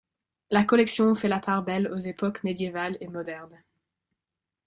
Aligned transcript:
La 0.49 0.63
collection 0.65 1.13
fait 1.13 1.27
la 1.27 1.39
part 1.39 1.61
belle 1.61 1.87
aux 1.91 1.99
époques 1.99 2.43
médiévale 2.43 2.97
et 3.01 3.07
moderne. 3.07 3.61